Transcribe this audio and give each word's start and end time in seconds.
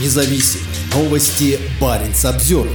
независим. 0.00 0.60
Новости 0.94 1.58
Баренц 1.80 2.24
обзор. 2.24 2.68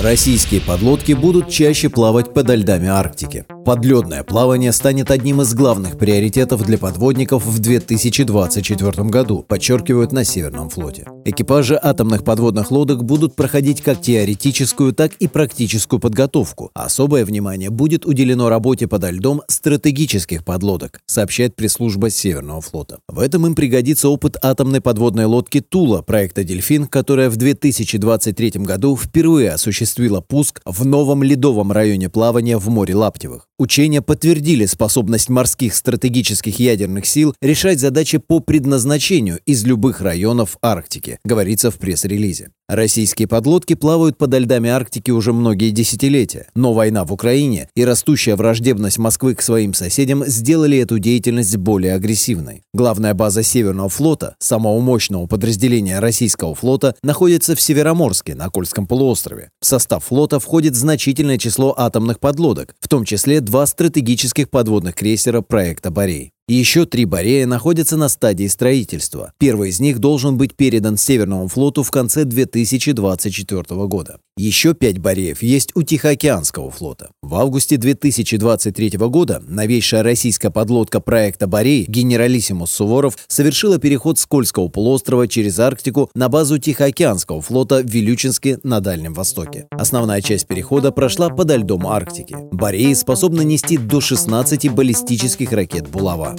Российские 0.00 0.60
подлодки 0.60 1.12
будут 1.12 1.50
чаще 1.50 1.88
плавать 1.88 2.32
подо 2.32 2.54
льдами 2.54 2.88
Арктики. 2.88 3.44
Подледное 3.64 4.24
плавание 4.24 4.72
станет 4.72 5.12
одним 5.12 5.40
из 5.40 5.54
главных 5.54 5.96
приоритетов 5.96 6.64
для 6.66 6.78
подводников 6.78 7.46
в 7.46 7.60
2024 7.60 9.04
году, 9.08 9.44
подчеркивают 9.46 10.10
на 10.10 10.24
Северном 10.24 10.68
флоте. 10.68 11.06
Экипажи 11.24 11.78
атомных 11.80 12.24
подводных 12.24 12.72
лодок 12.72 13.04
будут 13.04 13.36
проходить 13.36 13.80
как 13.80 14.00
теоретическую, 14.00 14.92
так 14.92 15.14
и 15.14 15.28
практическую 15.28 16.00
подготовку. 16.00 16.72
Особое 16.74 17.24
внимание 17.24 17.70
будет 17.70 18.04
уделено 18.04 18.48
работе 18.48 18.88
подо 18.88 19.10
льдом 19.10 19.42
стратегических 19.46 20.44
подлодок, 20.44 21.00
сообщает 21.06 21.54
пресс-служба 21.54 22.10
Северного 22.10 22.62
флота. 22.62 22.98
В 23.06 23.20
этом 23.20 23.46
им 23.46 23.54
пригодится 23.54 24.08
опыт 24.08 24.36
атомной 24.42 24.80
подводной 24.80 25.26
лодки 25.26 25.60
«Тула» 25.60 26.02
проекта 26.02 26.42
«Дельфин», 26.42 26.88
которая 26.88 27.30
в 27.30 27.36
2023 27.36 28.50
году 28.56 28.96
впервые 28.96 29.52
осуществила 29.52 30.20
пуск 30.20 30.60
в 30.64 30.84
новом 30.84 31.22
ледовом 31.22 31.70
районе 31.70 32.08
плавания 32.08 32.58
в 32.58 32.68
море 32.68 32.96
Лаптевых. 32.96 33.46
Учения 33.58 34.02
подтвердили 34.02 34.66
способность 34.66 35.28
морских 35.28 35.74
стратегических 35.74 36.58
ядерных 36.58 37.06
сил 37.06 37.34
решать 37.42 37.80
задачи 37.80 38.18
по 38.18 38.40
предназначению 38.40 39.40
из 39.44 39.64
любых 39.64 40.00
районов 40.00 40.56
Арктики, 40.62 41.18
говорится 41.24 41.70
в 41.70 41.76
пресс-релизе. 41.76 42.48
Российские 42.68 43.28
подлодки 43.28 43.74
плавают 43.74 44.16
подо 44.16 44.38
льдами 44.38 44.70
Арктики 44.70 45.10
уже 45.10 45.34
многие 45.34 45.70
десятилетия, 45.70 46.46
но 46.54 46.72
война 46.72 47.04
в 47.04 47.12
Украине 47.12 47.68
и 47.76 47.84
растущая 47.84 48.34
враждебность 48.34 48.96
Москвы 48.96 49.34
к 49.34 49.42
своим 49.42 49.74
соседям 49.74 50.24
сделали 50.24 50.78
эту 50.78 50.98
деятельность 50.98 51.56
более 51.58 51.94
агрессивной. 51.94 52.62
Главная 52.72 53.12
база 53.12 53.42
Северного 53.42 53.90
флота, 53.90 54.36
самого 54.38 54.80
мощного 54.80 55.26
подразделения 55.26 55.98
российского 55.98 56.54
флота, 56.54 56.94
находится 57.02 57.54
в 57.54 57.60
Североморске 57.60 58.34
на 58.34 58.48
Кольском 58.48 58.86
полуострове. 58.86 59.50
В 59.60 59.66
состав 59.66 60.04
флота 60.04 60.40
входит 60.40 60.74
значительное 60.74 61.36
число 61.36 61.74
атомных 61.76 62.20
подлодок, 62.20 62.74
в 62.80 62.88
том 62.88 63.04
числе 63.04 63.42
два 63.52 63.66
стратегических 63.66 64.48
подводных 64.48 64.94
крейсера 64.94 65.42
проекта 65.42 65.90
«Борей». 65.90 66.31
Еще 66.48 66.86
три 66.86 67.04
Борея 67.04 67.46
находятся 67.46 67.96
на 67.96 68.08
стадии 68.08 68.48
строительства. 68.48 69.32
Первый 69.38 69.70
из 69.70 69.78
них 69.78 70.00
должен 70.00 70.36
быть 70.36 70.56
передан 70.56 70.96
Северному 70.96 71.46
флоту 71.46 71.84
в 71.84 71.90
конце 71.92 72.24
2024 72.24 73.62
года. 73.86 74.18
Еще 74.36 74.74
пять 74.74 74.98
Бореев 74.98 75.42
есть 75.42 75.70
у 75.76 75.82
Тихоокеанского 75.82 76.70
флота. 76.70 77.10
В 77.22 77.36
августе 77.36 77.76
2023 77.76 78.98
года 78.98 79.42
новейшая 79.46 80.02
российская 80.02 80.50
подлодка 80.50 81.00
проекта 81.00 81.46
«Борей» 81.46 81.84
генералиссимус 81.86 82.72
Суворов 82.72 83.16
совершила 83.28 83.78
переход 83.78 84.18
с 84.18 84.26
Кольского 84.26 84.68
полуострова 84.68 85.28
через 85.28 85.58
Арктику 85.60 86.10
на 86.14 86.28
базу 86.28 86.58
Тихоокеанского 86.58 87.40
флота 87.40 87.82
в 87.82 87.86
Вилючинске 87.86 88.58
на 88.64 88.80
Дальнем 88.80 89.14
Востоке. 89.14 89.68
Основная 89.70 90.22
часть 90.22 90.48
перехода 90.48 90.90
прошла 90.90 91.28
подо 91.28 91.56
льдом 91.56 91.86
Арктики. 91.86 92.34
Бореи 92.50 92.94
способны 92.94 93.44
нести 93.44 93.78
до 93.78 94.00
16 94.00 94.70
баллистических 94.70 95.52
ракет 95.52 95.88
«Булава». 95.88 96.31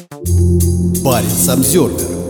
Баренц 1.03 1.49
обзервер 1.49 2.22